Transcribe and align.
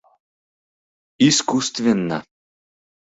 —Искусственно. 1.29 2.17